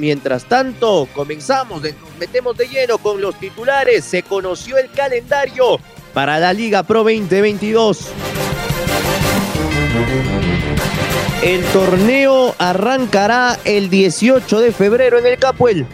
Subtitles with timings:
[0.00, 4.02] Mientras tanto, comenzamos, nos metemos de lleno con los titulares.
[4.02, 5.78] Se conoció el calendario
[6.14, 8.08] para la Liga Pro 2022.
[11.42, 15.86] El torneo arrancará el 18 de febrero en el Capuel.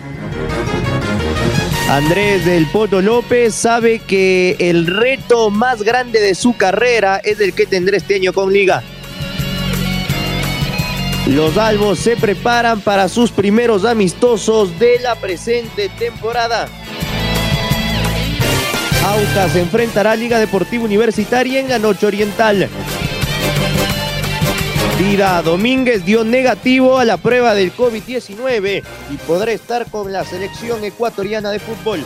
[1.90, 7.54] Andrés del Poto López sabe que el reto más grande de su carrera es el
[7.54, 8.84] que tendrá este año con Liga.
[11.26, 16.68] Los albos se preparan para sus primeros amistosos de la presente temporada.
[19.04, 22.68] Aucas enfrentará a Liga Deportiva Universitaria en la noche oriental.
[25.00, 30.84] Dida Domínguez dio negativo a la prueba del COVID-19 y podrá estar con la selección
[30.84, 32.04] ecuatoriana de fútbol.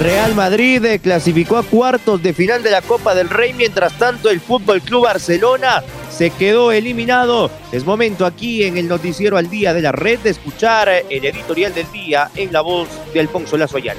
[0.00, 4.40] Real Madrid clasificó a cuartos de final de la Copa del Rey, mientras tanto el
[4.40, 5.82] Fútbol Club Barcelona
[6.20, 7.50] se quedó eliminado.
[7.72, 11.72] Es momento aquí en el noticiero al día de la red de escuchar el editorial
[11.72, 13.96] del día en la voz de Alfonso Lazoyal.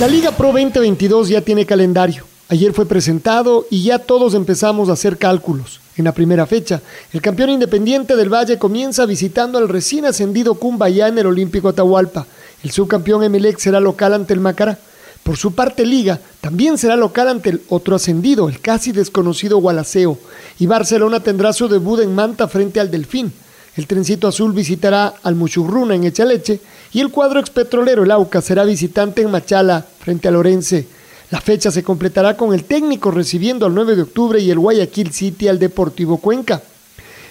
[0.00, 2.24] La Liga Pro 2022 ya tiene calendario.
[2.48, 5.80] Ayer fue presentado y ya todos empezamos a hacer cálculos.
[5.98, 6.80] En la primera fecha,
[7.12, 12.26] el campeón independiente del Valle comienza visitando al recién ascendido Cumbayá en el Olímpico Atahualpa.
[12.64, 14.78] El subcampeón Emelec será local ante el Macará.
[15.26, 20.16] Por su parte, Liga también será local ante el otro ascendido, el casi desconocido Gualaceo,
[20.60, 23.32] y Barcelona tendrá su debut en Manta frente al Delfín.
[23.74, 26.60] El trencito azul visitará al Muchurruna en Echaleche
[26.92, 30.86] y el cuadro expetrolero, el Auca, será visitante en Machala frente al Orense.
[31.32, 35.12] La fecha se completará con el técnico recibiendo al 9 de octubre y el Guayaquil
[35.12, 36.62] City al Deportivo Cuenca.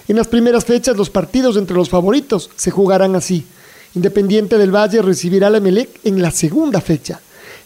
[0.10, 3.46] En las primeras fechas los partidos entre los favoritos se jugarán así.
[3.94, 7.22] Independiente del Valle recibirá al Emelec en la segunda fecha.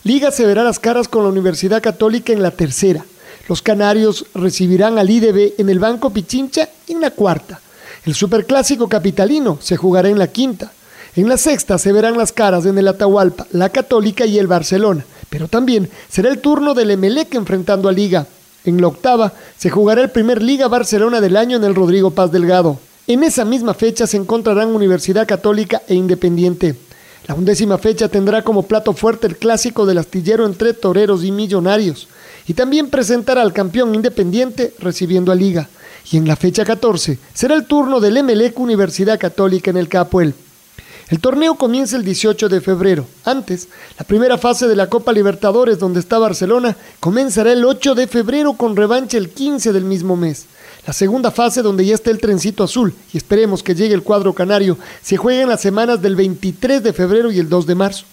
[0.09, 3.05] Liga se verá las caras con la Universidad Católica en la tercera.
[3.47, 7.61] Los canarios recibirán al IDB en el Banco Pichincha en la cuarta.
[8.07, 10.71] El Superclásico Capitalino se jugará en la quinta.
[11.15, 15.05] En la sexta se verán las caras en el Atahualpa, la Católica y el Barcelona.
[15.29, 18.25] Pero también será el turno del Emelec enfrentando a Liga.
[18.65, 22.31] En la octava se jugará el primer Liga Barcelona del año en el Rodrigo Paz
[22.31, 22.79] Delgado.
[23.05, 26.88] En esa misma fecha se encontrarán Universidad Católica e Independiente.
[27.27, 32.07] La undécima fecha tendrá como plato fuerte el clásico del astillero entre toreros y millonarios,
[32.47, 35.69] y también presentará al campeón independiente recibiendo a Liga.
[36.11, 40.33] Y en la fecha 14 será el turno del Emelec Universidad Católica en el Capuel.
[41.09, 43.07] El torneo comienza el 18 de febrero.
[43.25, 48.05] Antes, la primera fase de la Copa Libertadores, donde está Barcelona, comenzará el 8 de
[48.05, 50.45] febrero con revancha el 15 del mismo mes.
[50.89, 54.33] La segunda fase, donde ya está el trencito azul, y esperemos que llegue el cuadro
[54.33, 58.05] canario, se juega en las semanas del 23 de febrero y el 2 de marzo.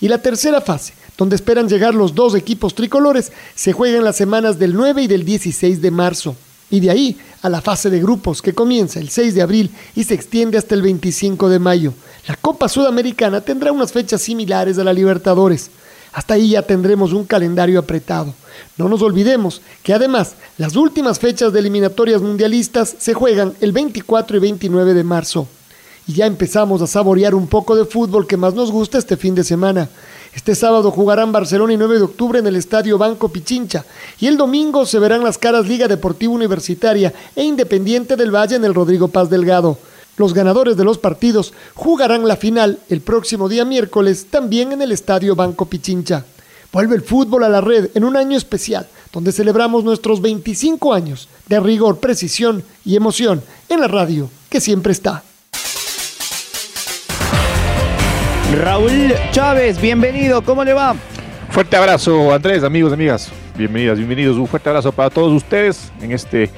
[0.00, 4.16] Y la tercera fase, donde esperan llegar los dos equipos tricolores, se juega en las
[4.16, 6.34] semanas del 9 y del 16 de marzo.
[6.70, 10.04] Y de ahí a la fase de grupos, que comienza el 6 de abril y
[10.04, 11.92] se extiende hasta el 25 de mayo.
[12.26, 15.70] La Copa Sudamericana tendrá unas fechas similares a la Libertadores.
[16.12, 18.34] Hasta ahí ya tendremos un calendario apretado.
[18.76, 24.36] No nos olvidemos que además las últimas fechas de eliminatorias mundialistas se juegan el 24
[24.36, 25.48] y 29 de marzo.
[26.06, 29.34] Y ya empezamos a saborear un poco de fútbol que más nos gusta este fin
[29.34, 29.88] de semana.
[30.34, 33.84] Este sábado jugarán Barcelona y 9 de octubre en el Estadio Banco Pichincha.
[34.18, 38.64] Y el domingo se verán las caras Liga Deportiva Universitaria e Independiente del Valle en
[38.64, 39.78] el Rodrigo Paz Delgado.
[40.18, 44.92] Los ganadores de los partidos jugarán la final el próximo día miércoles también en el
[44.92, 46.24] Estadio Banco Pichincha.
[46.70, 51.28] Vuelve el fútbol a la red en un año especial, donde celebramos nuestros 25 años
[51.48, 55.22] de rigor, precisión y emoción en la radio que siempre está.
[58.54, 60.94] Raúl Chávez, bienvenido, ¿cómo le va?
[61.48, 63.30] Fuerte abrazo, Andrés, amigos, amigas.
[63.56, 64.36] Bienvenidas, bienvenidos.
[64.36, 66.50] Un fuerte abrazo para todos ustedes en este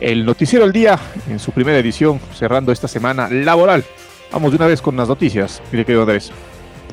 [0.00, 0.98] el Noticiero al Día
[1.28, 3.84] en su primera edición, cerrando esta semana laboral.
[4.32, 6.30] Vamos de una vez con las noticias, mire querido Andrés.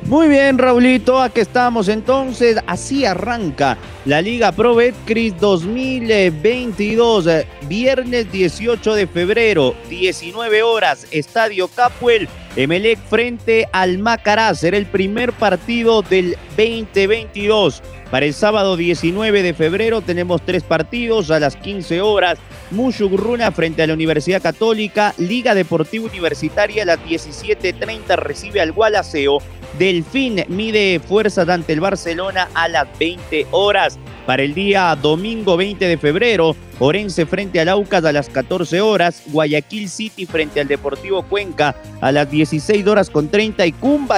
[0.04, 2.58] Muy bien, Raulito, aquí estamos entonces.
[2.66, 7.28] Así arranca la Liga Pro Betcris 2022,
[7.68, 14.54] viernes 18 de febrero, 19 horas, Estadio Capuel Emelec frente al Macará.
[14.54, 17.82] Será el primer partido del 2022.
[18.10, 22.38] Para el sábado 19 de febrero tenemos tres partidos a las 15 horas.
[22.70, 25.14] Mushugruna frente a la Universidad Católica.
[25.18, 29.38] Liga Deportiva Universitaria a las 17.30 recibe al Gualaceo.
[29.78, 33.98] Delfín mide fuerzas ante el Barcelona a las 20 horas.
[34.28, 39.22] Para el día domingo 20 de febrero, Orense frente al Aucas a las 14 horas,
[39.28, 43.74] Guayaquil City frente al Deportivo Cuenca a las 16 horas con 30 y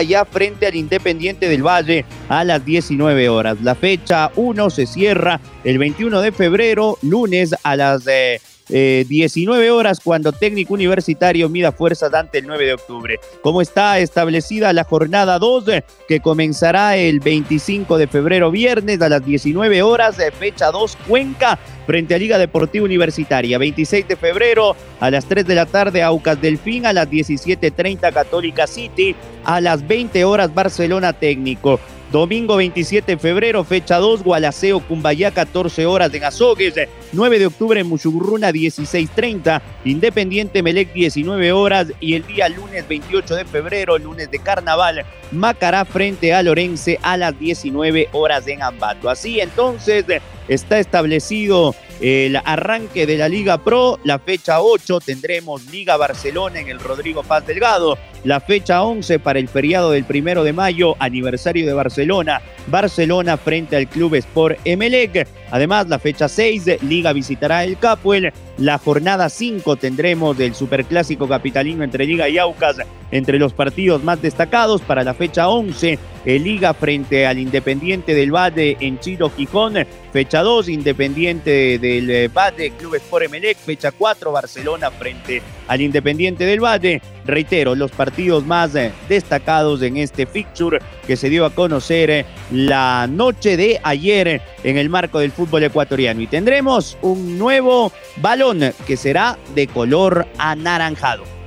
[0.09, 3.59] ya frente al Independiente del Valle a las 19 horas.
[3.63, 8.05] La fecha 1 se cierra el 21 de febrero, lunes a las...
[8.09, 8.41] Eh,
[8.71, 13.21] 19 eh, horas cuando técnico universitario mida fuerzas ante el 9 de octubre.
[13.43, 15.65] Como está establecida la jornada 2
[16.09, 21.59] que comenzará el 25 de febrero viernes a las 19 horas, de fecha 2 Cuenca
[21.87, 23.59] frente a Liga Deportiva Universitaria.
[23.59, 28.67] 26 de febrero a las 3 de la tarde Aucas Delfín, a las 17.30 Católica
[28.67, 29.15] City,
[29.45, 31.81] a las 20 horas Barcelona Técnico.
[32.11, 36.75] Domingo 27 de febrero, fecha 2, Gualaceo, Cumbayá, 14 horas en Azogues.
[37.13, 39.63] 9 de octubre en Muchugurruna, 16.30.
[39.85, 41.93] Independiente Melec, 19 horas.
[42.01, 47.17] Y el día lunes 28 de febrero, lunes de carnaval, Macará frente a Lorense a
[47.17, 49.09] las 19 horas en Ambato.
[49.09, 50.05] Así entonces
[50.49, 53.99] está establecido el arranque de la Liga Pro.
[54.05, 57.99] La fecha 8 tendremos Liga Barcelona en el Rodrigo Paz Delgado.
[58.25, 62.43] La fecha 11 para el feriado del primero de mayo, aniversario de Barcelona.
[62.67, 65.27] Barcelona frente al Club Sport Emelec.
[65.51, 68.33] Además, la fecha 6, Liga visitará el Capuel.
[68.59, 72.77] La jornada 5 tendremos del Superclásico Capitalino entre Liga y Aucas
[73.11, 75.99] entre los partidos más destacados para la fecha 11.
[76.25, 79.75] El Liga frente al Independiente del Valle en Chilo Gijón.
[80.13, 83.59] Fecha 2, Independiente del Valle, Club Sport Emelec.
[83.59, 87.03] Fecha 4, Barcelona frente al Independiente del Valle.
[87.25, 88.73] Reitero, los partidos más
[89.09, 94.89] destacados en este fixture que se dio a conocer la noche de ayer en el
[94.89, 96.21] marco del fútbol ecuatoriano.
[96.21, 101.40] Y tendremos un nuevo balón que será de color anaranjado.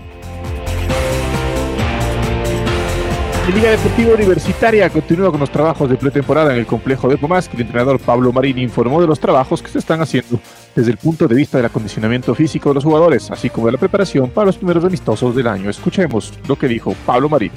[3.43, 7.49] La Liga Deportiva Universitaria continúa con los trabajos de pretemporada en el complejo de Tomás,
[7.49, 10.39] que el entrenador Pablo Marín informó de los trabajos que se están haciendo
[10.73, 13.77] desde el punto de vista del acondicionamiento físico de los jugadores, así como de la
[13.77, 15.69] preparación para los primeros amistosos del año.
[15.69, 17.51] Escuchemos lo que dijo Pablo Marín.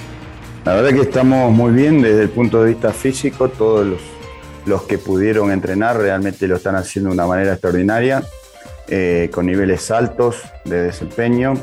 [0.65, 4.01] La verdad que estamos muy bien desde el punto de vista físico, todos los,
[4.67, 8.25] los que pudieron entrenar realmente lo están haciendo de una manera extraordinaria,
[8.89, 11.55] eh, con niveles altos de desempeño.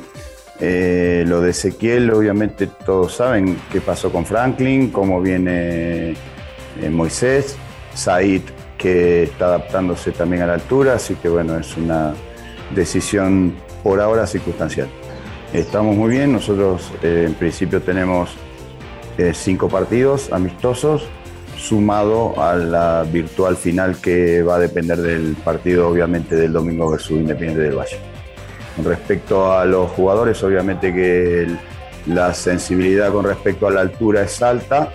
[0.66, 7.58] Eh, lo de Ezequiel, obviamente todos saben qué pasó con Franklin, cómo viene eh, Moisés,
[7.94, 8.44] Said
[8.78, 12.14] que está adaptándose también a la altura, así que bueno, es una
[12.74, 14.88] decisión por ahora circunstancial.
[15.52, 18.30] Estamos muy bien, nosotros en principio tenemos
[19.34, 21.10] cinco partidos amistosos,
[21.58, 27.12] sumado a la virtual final que va a depender del partido, obviamente, del domingo versus
[27.12, 28.13] Independiente del Valle.
[28.82, 31.48] Respecto a los jugadores, obviamente que
[32.08, 34.90] la sensibilidad con respecto a la altura es alta,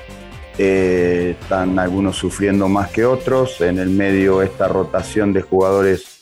[0.58, 6.18] eh, están algunos sufriendo más que otros, en el medio esta rotación de jugadores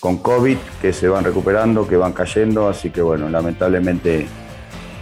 [0.00, 4.26] con COVID que se van recuperando, que van cayendo, así que bueno, lamentablemente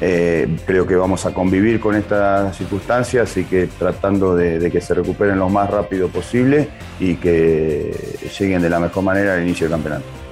[0.01, 4.95] eh, creo que vamos a convivir con estas circunstancias y que tratando de, que se
[4.95, 6.69] recuperen lo más rápido posible
[6.99, 10.26] y que lleguen de la mejor manera al inicio del campeonato.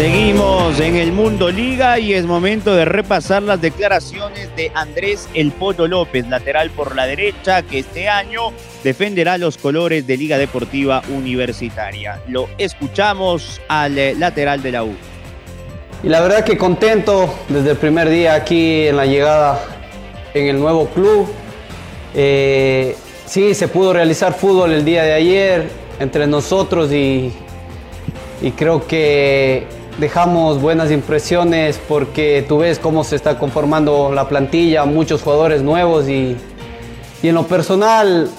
[0.00, 5.52] Seguimos en el Mundo Liga y es momento de repasar las declaraciones de Andrés El
[5.52, 8.44] Poto López, lateral por la derecha, que este año
[8.82, 12.18] defenderá los colores de Liga Deportiva Universitaria.
[12.28, 14.94] Lo escuchamos al lateral de la U.
[16.02, 19.62] Y la verdad que contento desde el primer día aquí en la llegada
[20.32, 21.28] en el nuevo club.
[22.14, 27.34] Eh, sí, se pudo realizar fútbol el día de ayer entre nosotros y,
[28.40, 34.84] y creo que dejamos buenas impresiones porque tú ves cómo se está conformando la plantilla,
[34.84, 36.36] muchos jugadores nuevos y,
[37.22, 38.30] y en lo personal,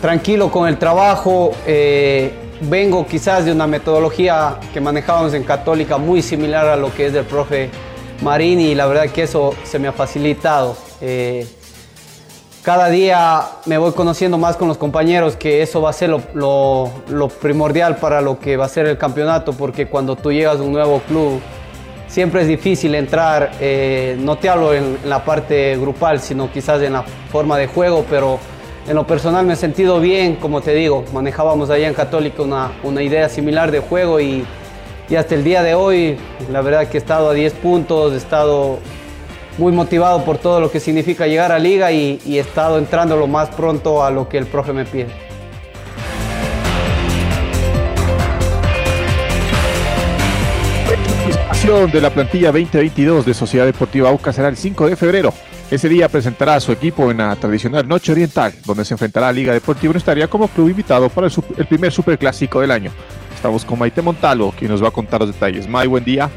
[0.00, 1.52] tranquilo con el trabajo.
[1.66, 7.06] Eh, vengo quizás de una metodología que manejábamos en Católica muy similar a lo que
[7.06, 7.70] es del profe
[8.22, 10.76] Marín y la verdad que eso se me ha facilitado.
[11.00, 11.46] Eh,
[12.62, 16.90] cada día me voy conociendo más con los compañeros que eso va a ser lo,
[17.40, 20.72] primordial para lo que va a ser el campeonato porque cuando tú llegas a un
[20.72, 21.40] nuevo club
[22.06, 26.92] siempre es difícil entrar, eh, no te hablo en la parte grupal sino quizás en
[26.92, 27.02] la
[27.32, 28.38] forma de juego, pero
[28.86, 33.02] en lo personal me he sentido bien, como te digo, manejábamos allá en Católica una,
[33.02, 34.44] idea similar de juego y,
[35.08, 36.16] y hasta el día de hoy,
[36.50, 38.78] la verdad que he estado a 10 puntos, he estado
[39.58, 43.16] muy motivado por todo lo que significa llegar a liga y, y he estado entrando
[43.16, 45.32] lo más pronto a lo que el profe me pide.
[51.62, 55.32] de la plantilla 2022 de Sociedad Deportiva Aucas será el 5 de febrero.
[55.70, 59.32] Ese día presentará a su equipo en la tradicional Noche Oriental, donde se enfrentará a
[59.32, 62.90] Liga Deportiva Universitaria como club invitado para el, el primer superclásico del año.
[63.34, 65.68] Estamos con Maite Montalo, quien nos va a contar los detalles.
[65.68, 66.28] May, buen día.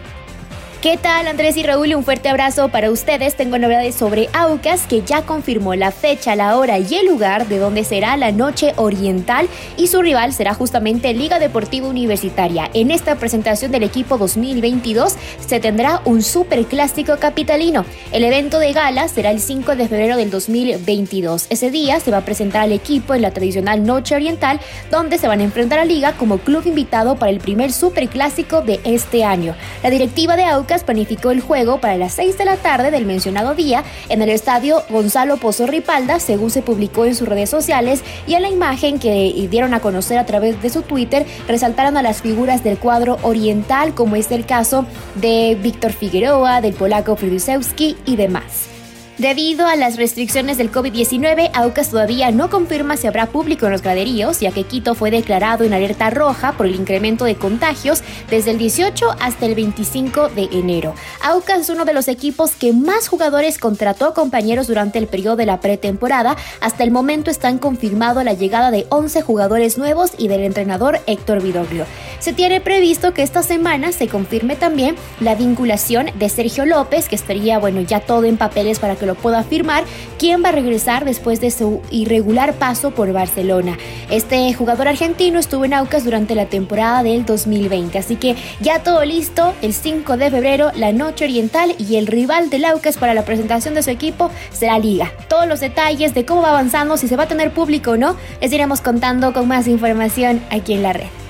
[0.85, 1.95] ¿Qué tal Andrés y Raúl?
[1.95, 3.33] Un fuerte abrazo para ustedes.
[3.33, 7.57] Tengo novedades sobre Aucas que ya confirmó la fecha, la hora y el lugar de
[7.57, 12.69] donde será la noche oriental y su rival será justamente Liga Deportiva Universitaria.
[12.75, 15.15] En esta presentación del equipo 2022
[15.47, 17.83] se tendrá un super clásico capitalino.
[18.11, 21.47] El evento de gala será el 5 de febrero del 2022.
[21.49, 24.59] Ese día se va a presentar al equipo en la tradicional noche oriental
[24.91, 28.61] donde se van a enfrentar a Liga como club invitado para el primer super clásico
[28.61, 29.55] de este año.
[29.81, 33.55] La directiva de Aucas planificó el juego para las 6 de la tarde del mencionado
[33.55, 38.33] día en el estadio Gonzalo Pozo Ripalda, según se publicó en sus redes sociales, y
[38.33, 42.21] en la imagen que dieron a conocer a través de su Twitter, resaltaron a las
[42.21, 48.15] figuras del cuadro oriental, como es el caso de Víctor Figueroa, del polaco Friduszewski y
[48.15, 48.74] demás.
[49.17, 53.81] Debido a las restricciones del COVID-19, Aucas todavía no confirma si habrá público en los
[53.81, 58.51] graderíos, ya que Quito fue declarado en alerta roja por el incremento de contagios desde
[58.51, 60.95] el 18 hasta el 25 de enero.
[61.23, 65.45] Aucas es uno de los equipos que más jugadores contrató compañeros durante el periodo de
[65.45, 66.35] la pretemporada.
[66.59, 71.41] Hasta el momento están confirmado la llegada de 11 jugadores nuevos y del entrenador Héctor
[71.41, 71.85] Vidoglio.
[72.19, 77.15] Se tiene previsto que esta semana se confirme también la vinculación de Sergio López, que
[77.15, 79.83] estaría, bueno, ya todo en papeles para que lo pueda afirmar,
[80.17, 83.77] quién va a regresar después de su irregular paso por Barcelona.
[84.09, 89.03] Este jugador argentino estuvo en Aucas durante la temporada del 2020, así que ya todo
[89.05, 93.25] listo, el 5 de febrero, la noche oriental y el rival del Aucas para la
[93.25, 95.11] presentación de su equipo será Liga.
[95.29, 98.15] Todos los detalles de cómo va avanzando, si se va a tener público o no,
[98.41, 101.24] les iremos contando con más información aquí en la red.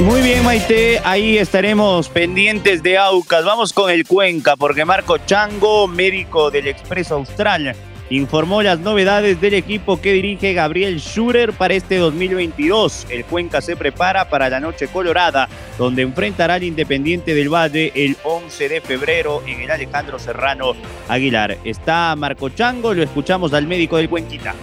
[0.00, 3.44] Muy bien, Maite, ahí estaremos pendientes de Aucas.
[3.44, 7.76] Vamos con el Cuenca, porque Marco Chango, médico del Expreso Austral,
[8.10, 13.06] informó las novedades del equipo que dirige Gabriel Schurer para este 2022.
[13.08, 15.48] El Cuenca se prepara para la Noche Colorada,
[15.78, 20.72] donde enfrentará al Independiente del Valle el 11 de febrero en el Alejandro Serrano
[21.08, 21.56] Aguilar.
[21.64, 24.54] Está Marco Chango, lo escuchamos al médico del Cuenquita.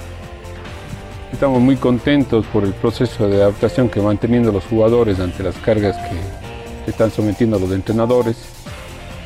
[1.32, 5.56] Estamos muy contentos por el proceso de adaptación que van teniendo los jugadores ante las
[5.58, 8.38] cargas que están sometiendo los entrenadores.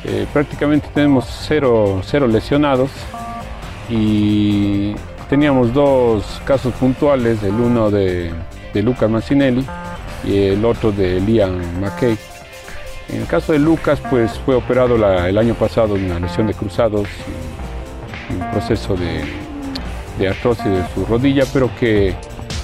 [0.04, 2.90] Eh, prácticamente tenemos cero, cero lesionados
[3.90, 4.94] y
[5.28, 8.32] teníamos dos casos puntuales, el uno de,
[8.72, 9.66] de Lucas Mancinelli
[10.24, 12.16] y el otro de Liam McKay.
[13.08, 16.54] En el caso de Lucas, pues fue operado el año pasado en una lesión de
[16.54, 17.08] cruzados,
[18.30, 19.45] un proceso de,
[20.18, 22.14] de artrosis de su rodilla, pero que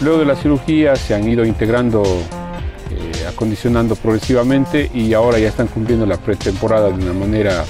[0.01, 5.69] luego de la cirugía se han ido integrando, eh, acondicionando progresivamente y ahora ya están
[5.69, 7.65] cumpliendo la pretemporada de una manera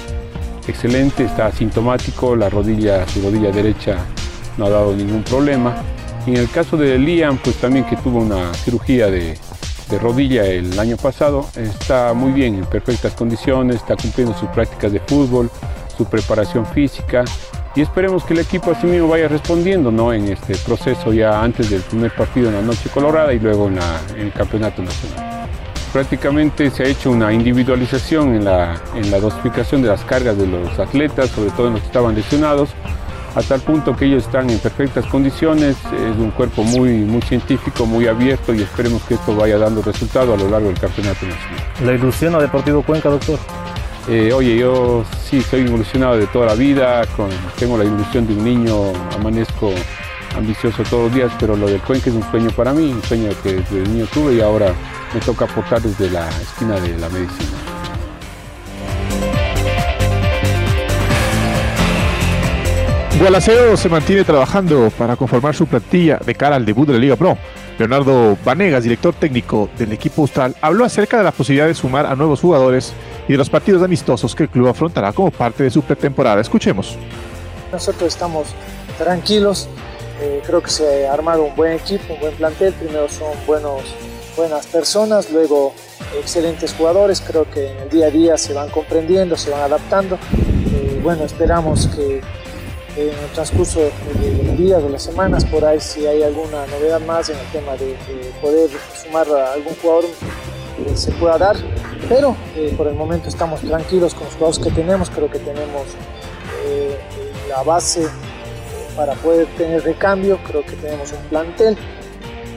[0.67, 3.97] excelente, está asintomático, la rodilla, su rodilla derecha
[4.57, 5.75] no ha dado ningún problema.
[6.25, 9.37] En el caso de Liam, pues también que tuvo una cirugía de,
[9.89, 14.93] de rodilla el año pasado, está muy bien, en perfectas condiciones, está cumpliendo sus prácticas
[14.93, 15.49] de fútbol,
[15.97, 17.25] su preparación física,
[17.75, 20.13] y esperemos que el equipo así mismo vaya respondiendo ¿no?
[20.13, 23.79] en este proceso ya antes del primer partido en la Noche Colorada y luego en,
[24.17, 25.47] el Campeonato Nacional.
[25.91, 30.47] Prácticamente se ha hecho una individualización en la, en la dosificación de las cargas de
[30.47, 32.69] los atletas, sobre todo en los que estaban lesionados,
[33.35, 37.85] a tal punto que ellos están en perfectas condiciones, es un cuerpo muy, muy científico,
[37.85, 41.63] muy abierto y esperemos que esto vaya dando resultado a lo largo del Campeonato Nacional.
[41.83, 43.39] ¿La ilusión a Deportivo Cuenca, doctor?
[44.09, 47.03] Eh, oye, yo sí soy evolucionado de toda la vida,
[47.57, 49.71] tengo la ilusión de un niño, amanezco
[50.35, 53.29] ambicioso todos los días, pero lo del Cuenca es un sueño para mí, un sueño
[53.41, 54.73] que desde niño tuve y ahora
[55.13, 57.51] me toca aportar desde la esquina de la medicina.
[63.19, 67.15] Gualaceo se mantiene trabajando para conformar su plantilla de cara al debut de la Liga
[67.15, 67.37] Pro.
[67.77, 72.15] Leonardo Vanegas, director técnico del equipo austral, habló acerca de la posibilidad de sumar a
[72.15, 72.93] nuevos jugadores
[73.27, 76.41] y de los partidos amistosos que el club afrontará como parte de su pretemporada.
[76.41, 76.97] Escuchemos.
[77.71, 78.47] Nosotros estamos
[78.97, 79.67] tranquilos,
[80.21, 82.73] eh, creo que se ha armado un buen equipo, un buen plantel.
[82.73, 83.81] Primero son buenos,
[84.37, 85.73] buenas personas, luego
[86.17, 87.21] excelentes jugadores.
[87.21, 90.17] Creo que en el día a día se van comprendiendo, se van adaptando.
[90.71, 92.21] Eh, bueno, esperamos que
[92.95, 97.01] en el transcurso de los días, de las semanas, por ahí si hay alguna novedad
[97.01, 97.95] más en el tema de,
[98.41, 98.69] poder
[99.01, 100.05] sumar a algún jugador
[100.77, 101.55] que se pueda dar,
[102.07, 105.83] pero eh, por el momento estamos tranquilos con los jugadores que tenemos, creo que tenemos
[106.65, 106.97] eh,
[107.49, 108.07] la base
[108.95, 111.77] para poder tener recambio, creo que tenemos un plantel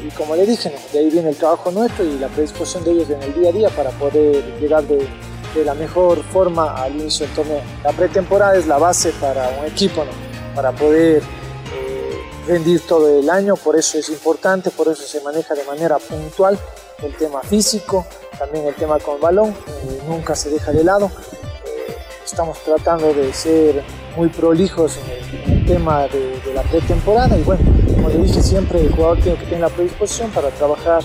[0.06, 3.10] y como le dije, de ahí viene el trabajo nuestro y la predisposición de ellos
[3.10, 5.06] en el día a día para poder llegar de,
[5.54, 7.60] de la mejor forma al inicio del torneo.
[7.82, 10.25] La pretemporada es la base para un equipo, ¿no?
[10.56, 15.54] Para poder eh, rendir todo el año, por eso es importante, por eso se maneja
[15.54, 16.58] de manera puntual
[17.02, 18.06] el tema físico,
[18.38, 21.10] también el tema con el balón, eh, nunca se deja de lado.
[21.66, 21.94] Eh,
[22.24, 23.84] estamos tratando de ser
[24.16, 27.62] muy prolijos en el, tema de, la pretemporada y bueno,
[27.94, 31.02] como le dije siempre, el jugador tiene que tener la predisposición para trabajar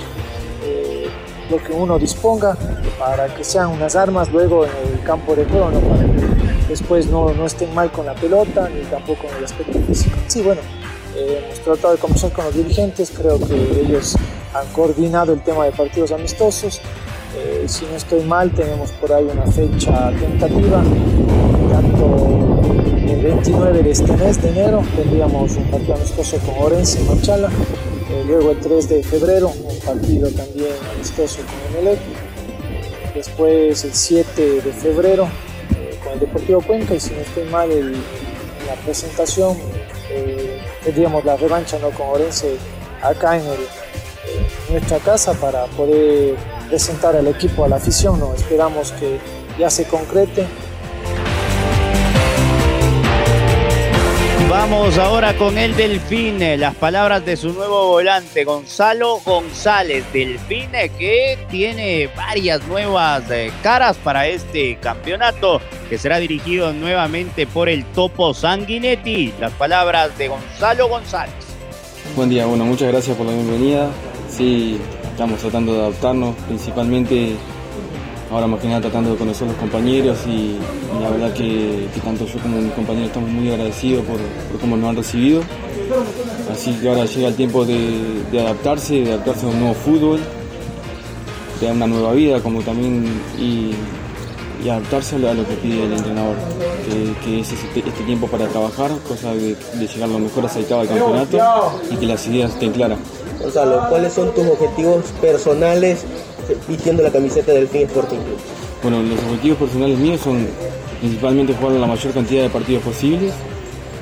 [1.52, 2.58] lo que uno disponga
[2.98, 7.34] para que sean unas armas luego en el campo de juego, para que después no,
[7.34, 10.16] no estén mal con la pelota ni tampoco con el aspecto físico.
[10.28, 10.62] Sí, bueno,
[11.16, 14.16] eh, hemos tratado de conversar con los dirigentes, creo que ellos
[14.54, 16.82] han coordinado el tema de partidos amistosos.
[17.36, 20.82] Eh, si no estoy mal, tenemos por ahí una fecha tentativa,
[21.72, 22.62] tanto
[23.08, 27.50] el 29 de este mes de enero tendríamos un partido amistoso con Orense y Machala
[28.26, 32.00] luego el 3 de febrero, un partido también amistoso con Emelec.
[33.16, 35.28] Después el 7 de febrero
[35.76, 39.58] eh, con el Deportivo Cuenca y si no estoy mal en la presentación
[40.10, 41.90] eh, tendríamos la revancha ¿no?
[41.92, 42.58] con Orense
[43.02, 43.44] acá en,
[44.70, 46.36] nuestra casa para poder
[46.70, 48.20] presentar al equipo a la afición.
[48.20, 48.34] ¿no?
[48.34, 49.20] Esperamos que
[49.60, 50.46] ya se concrete
[54.52, 60.04] Vamos ahora con el Delfine, las palabras de su nuevo volante, Gonzalo González.
[60.12, 67.70] Delfine que tiene varias nuevas eh, caras para este campeonato, que será dirigido nuevamente por
[67.70, 69.34] el Topo Sanguinetti.
[69.40, 71.34] Las palabras de Gonzalo González.
[72.18, 73.90] Buen día, bueno, muchas gracias por la bienvenida.
[74.30, 74.78] Sí,
[75.10, 77.38] estamos tratando de adaptarnos, principalmente
[78.32, 80.58] ahora más que nada tratando de conocer los compañeros y,
[81.02, 84.18] la verdad que, tanto yo como mis compañeros estamos muy agradecidos por,
[84.60, 85.42] cómo nos han recibido.
[86.52, 90.20] Así que ahora llega el tiempo de, adaptarse, de adaptarse a un nuevo fútbol,
[91.60, 93.06] de una nueva vida, como también
[93.38, 93.72] y,
[94.70, 96.36] adaptarse a lo que pide el entrenador,
[97.26, 101.38] que, es este, tiempo para trabajar, cosa de, llegar lo mejor aceitado al campeonato
[101.90, 103.00] y que las ideas estén claras.
[103.42, 106.06] Gonzalo, ¿cuáles son tus objetivos personales
[106.68, 108.38] vistiendo la camiseta del Fin Sporting Club?
[108.84, 110.48] Bueno, los objetivos personales míos son
[111.00, 113.34] principalmente jugar la mayor cantidad de partidos posibles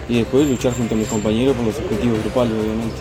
[0.08, 2.96] y después luchar junto a mis compañeros por los objetivos grupales, obviamente.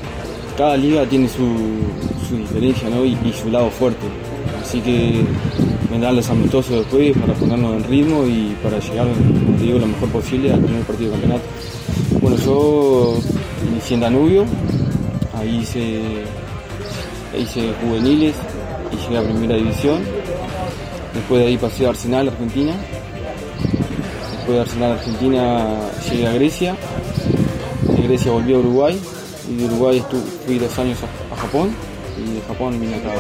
[0.56, 4.06] Cada liga tiene su, diferencia y, su lado fuerte,
[4.61, 5.24] así que
[5.90, 9.06] vendrán los amistosos después para ponernos en ritmo y para llegar,
[9.61, 11.48] digo, lo mejor posible al primer partido de campeonato.
[12.20, 13.14] Bueno, yo
[13.70, 14.44] inicié en Danubio,
[15.34, 16.00] ahí hice,
[17.38, 18.34] hice juveniles,
[18.92, 20.03] y llegué a primera división.
[21.14, 22.74] Después de ahí pasé a Arsenal, Argentina.
[24.33, 25.66] Después de Arsenal, Argentina,
[26.11, 26.77] llegué a Grecia.
[27.83, 29.01] De Grecia volví a Uruguay.
[29.51, 30.05] Y de Uruguay
[30.46, 30.98] fui dos años
[31.33, 31.74] a, Japón.
[32.16, 33.14] Y de Japón vine acá.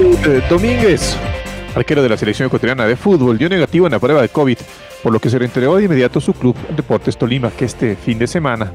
[0.00, 1.16] Eh, Domínguez,
[1.76, 4.58] arquero de la selección ecuatoriana de fútbol, dio negativo en la prueba de COVID,
[5.02, 8.18] por lo que se reentregó de inmediato a su club Deportes Tolima, que este fin
[8.18, 8.72] de semana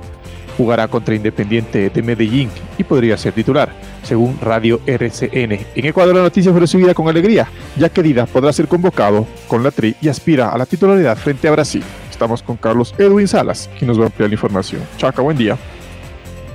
[0.58, 3.70] jugará contra Independiente de Medellín y podría ser titular,
[4.04, 5.68] según Radio RCN.
[5.76, 9.64] En Ecuador la noticia fue recibida con alegría, ya que Dida podrá ser convocado con
[9.64, 11.84] la TRI y aspira a la titularidad frente a Brasil.
[12.10, 14.82] Estamos con Carlos Edwin Salas, quien nos va a ampliar la información.
[14.98, 15.58] Chaca, buen día.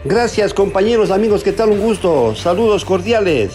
[0.05, 1.71] Gracias compañeros, amigos, ¿qué tal?
[1.71, 2.35] Un gusto.
[2.35, 3.53] Saludos cordiales.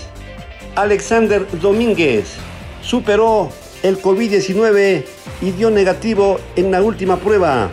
[0.75, 2.36] Alexander Domínguez
[2.81, 3.49] superó
[3.83, 5.03] el COVID-19
[5.41, 7.69] y dio negativo en la última prueba.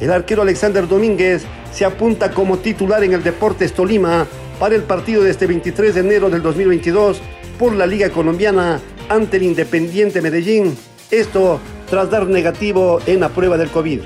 [0.00, 4.26] El arquero Alexander Domínguez se apunta como titular en el Deportes Tolima
[4.60, 7.20] para el partido de este 23 de enero del 2022
[7.58, 10.76] por la Liga Colombiana ante el Independiente Medellín.
[11.10, 14.00] Esto tras dar negativo en la prueba del COVID.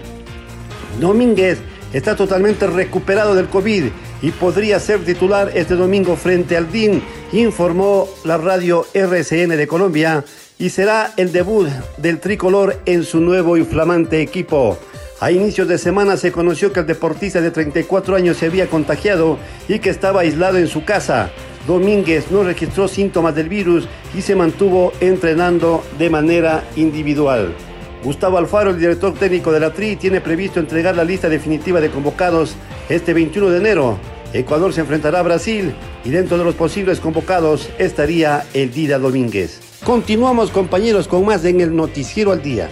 [1.01, 1.59] Domínguez
[1.93, 3.85] está totalmente recuperado del COVID
[4.23, 7.03] y podría ser titular este domingo frente al DIN,
[7.33, 10.25] informó la radio RCN de Colombia,
[10.59, 14.79] y será el debut del tricolor en su nuevo y flamante equipo.
[15.23, 19.39] A inicios de semana se conoció que el deportista de 34 años se había contagiado
[19.69, 21.31] y que estaba aislado en su casa.
[21.65, 27.55] Domínguez no registró síntomas del virus y se mantuvo entrenando de manera individual.
[28.03, 31.91] Gustavo Alfaro, el director técnico de la TRI, tiene previsto entregar la lista definitiva de
[31.91, 32.57] convocados
[32.89, 33.99] este 21 de enero.
[34.33, 35.73] Ecuador se enfrentará a Brasil
[36.05, 39.61] y dentro de los posibles convocados estaría el Dida Domínguez.
[39.85, 42.69] Continuamos compañeros con más en el Noticiero al Día.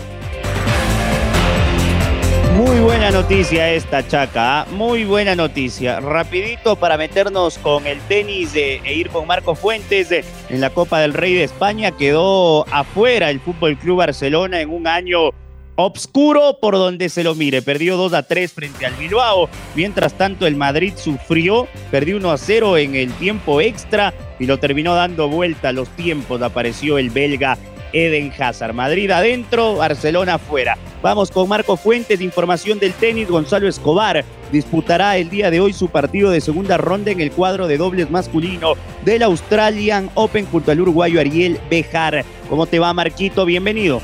[2.61, 4.61] Muy buena noticia esta, Chaca.
[4.61, 4.67] ¿ah?
[4.71, 5.99] Muy buena noticia.
[5.99, 11.01] Rapidito para meternos con el tenis de, e ir con Marco Fuentes en la Copa
[11.01, 11.91] del Rey de España.
[11.91, 15.31] Quedó afuera el Fútbol Club Barcelona en un año
[15.77, 17.63] obscuro por donde se lo mire.
[17.63, 19.49] Perdió 2 a 3 frente al Bilbao.
[19.75, 24.59] Mientras tanto, el Madrid sufrió, perdió 1 a 0 en el tiempo extra y lo
[24.59, 26.43] terminó dando vuelta a los tiempos.
[26.43, 27.57] Apareció el belga
[27.93, 28.75] Eden Hazard.
[28.75, 30.77] Madrid adentro, Barcelona afuera.
[31.03, 33.29] Vamos con Marco Fuentes, información del tenis.
[33.29, 37.67] Gonzalo Escobar disputará el día de hoy su partido de segunda ronda en el cuadro
[37.67, 38.75] de dobles masculino
[39.05, 42.25] del Australian Open junto al uruguayo Ariel Bejar.
[42.49, 43.45] ¿Cómo te va, Marquito?
[43.45, 44.03] Bienvenido.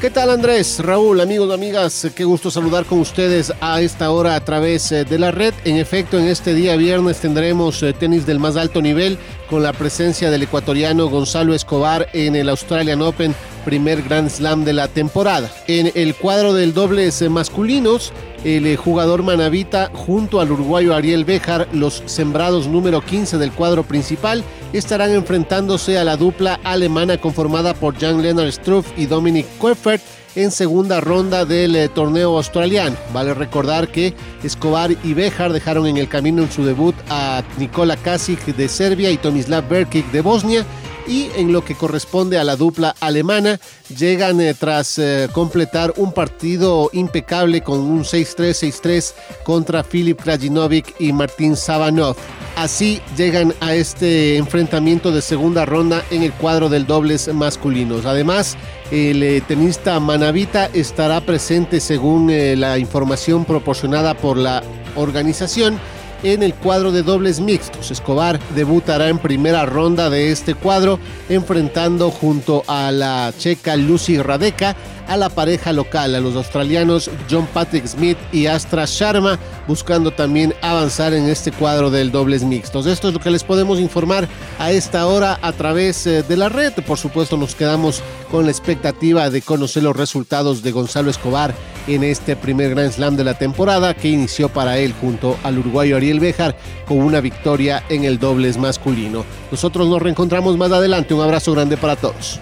[0.00, 2.06] ¿Qué tal Andrés, Raúl, amigos, amigas?
[2.14, 5.52] Qué gusto saludar con ustedes a esta hora a través eh, de la red.
[5.66, 9.18] En efecto, en este día viernes tendremos eh, tenis del más alto nivel
[9.50, 14.72] con la presencia del ecuatoriano Gonzalo Escobar en el Australian Open, primer Grand Slam de
[14.72, 15.50] la temporada.
[15.66, 18.12] En el cuadro del dobles masculinos,
[18.44, 23.82] el eh, jugador manavita junto al uruguayo Ariel Bejar, los sembrados número 15 del cuadro
[23.82, 24.42] principal,
[24.72, 30.02] estarán enfrentándose a la dupla alemana conformada por Jan-Lennart Struff y Dominic Koeffert
[30.36, 32.96] en segunda ronda del eh, torneo australiano.
[33.12, 37.96] Vale recordar que Escobar y Bejar dejaron en el camino en su debut a Nikola
[37.96, 40.64] Kasic de Serbia y Tomislav Berkic de Bosnia
[41.10, 43.58] y en lo que corresponde a la dupla alemana,
[43.98, 51.12] llegan eh, tras eh, completar un partido impecable con un 6-3-6-3 contra Filip Krajinovic y
[51.12, 52.14] Martín Sabanov.
[52.54, 58.06] Así llegan a este enfrentamiento de segunda ronda en el cuadro del dobles masculinos.
[58.06, 58.56] Además,
[58.92, 64.62] el eh, tenista Manavita estará presente según la información proporcionada por la
[64.94, 65.80] organización
[66.22, 67.90] en el cuadro de dobles mixtos.
[67.90, 74.76] Escobar debutará en primera ronda de este cuadro, enfrentando junto a la checa Lucy Radeka
[75.10, 80.54] a la pareja local, a los australianos John Patrick Smith y Astra Sharma, buscando también
[80.62, 82.86] avanzar en este cuadro del dobles mixtos.
[82.86, 84.28] Esto es lo que les podemos informar
[84.60, 86.72] a esta hora a través eh, de la red.
[86.86, 91.52] Por supuesto, nos quedamos con la expectativa de conocer los resultados de Gonzalo Escobar
[91.88, 95.96] en este primer Grand Slam de la temporada que inició para él junto al uruguayo
[95.96, 99.24] Ariel Bejar con una victoria en el dobles masculino.
[99.50, 101.14] Nosotros nos reencontramos más adelante.
[101.14, 102.38] Un abrazo grande para todos.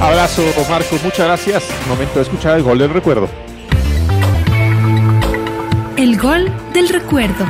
[0.00, 1.68] Abrazo, Marco, muchas gracias.
[1.86, 3.28] Momento de escuchar el gol del recuerdo.
[5.96, 7.44] El gol del recuerdo.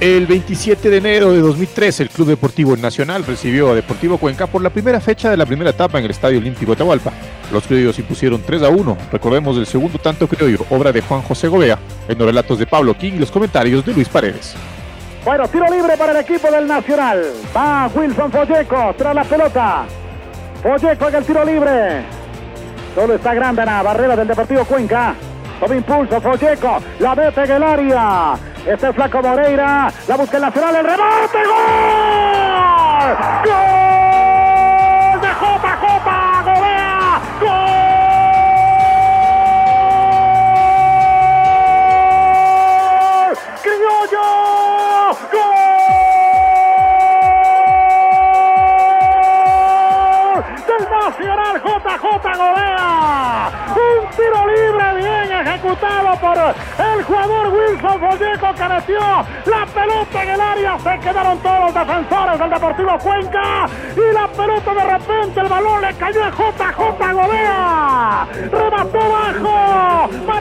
[0.00, 4.62] El 27 de enero de 2003, el Club Deportivo Nacional recibió a Deportivo Cuenca por
[4.62, 7.12] la primera fecha de la primera etapa en el Estadio Olímpico de Atahualpa.
[7.50, 8.98] Los criollos impusieron 3 a 1.
[9.10, 12.96] Recordemos el segundo tanto criollo, obra de Juan José Gobea, en los relatos de Pablo
[12.96, 14.54] King y los comentarios de Luis Paredes.
[15.28, 17.22] Bueno, tiro libre para el equipo del Nacional.
[17.54, 19.84] Va Wilson Folleco tras la pelota.
[20.62, 22.02] Folleco en el tiro libre.
[22.94, 25.14] Solo está grande en la barrera del Deportivo Cuenca.
[25.60, 26.78] Toma impulso Folleco.
[27.00, 28.36] La mete en el área.
[28.66, 29.92] Este es Flaco Moreira.
[30.08, 30.76] La busca el Nacional.
[30.76, 31.38] El rebote.
[31.44, 33.16] ¡Gol!
[33.44, 33.57] ¡Gol!
[52.08, 53.50] JJ Golea.
[53.68, 58.68] Un tiro libre bien ejecutado por el jugador Wilson Folleco que
[59.50, 60.78] la pelota en el área.
[60.78, 65.80] Se quedaron todos los defensores del Deportivo Cuenca y la pelota de repente el balón
[65.82, 68.26] le cayó a JJ Golea.
[68.50, 69.47] Remató bajo,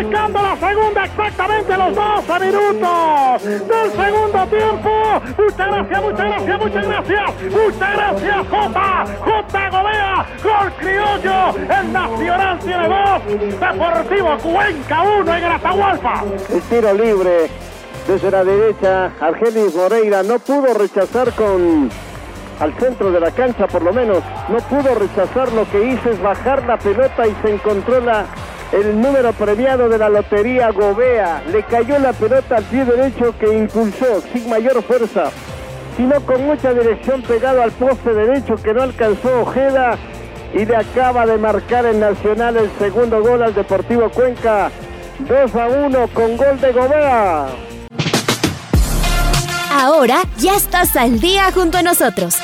[0.03, 5.21] marcando la segunda exactamente los 12 minutos del segundo tiempo.
[5.37, 7.51] Muchas gracias, muchas gracias, muchas gracias.
[7.51, 9.05] Muchas gracias, J.
[9.25, 9.69] J.
[9.69, 16.23] Golea gol criollo, el Nacional tiene dos, Deportivo Cuenca uno en el Atahualpa.
[16.53, 17.49] El tiro libre
[18.07, 21.89] desde la derecha, Argenis Moreira no pudo rechazar con
[22.59, 26.21] al centro de la cancha por lo menos, no pudo rechazar lo que hizo es
[26.21, 28.25] bajar la pelota y se encontró la,
[28.71, 31.43] el número premiado de la lotería Gobea.
[31.51, 35.31] Le cayó la pelota al pie derecho que impulsó sin mayor fuerza,
[35.95, 39.97] sino con mucha dirección pegado al poste derecho que no alcanzó Ojeda
[40.53, 44.71] y le acaba de marcar el Nacional el segundo gol al Deportivo Cuenca.
[45.19, 47.47] 2 a 1 con gol de Gobea.
[49.71, 52.37] Ahora ya estás al día junto a nosotros.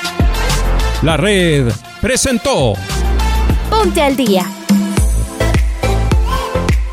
[1.02, 2.74] La red presentó
[3.70, 4.46] Ponte al día.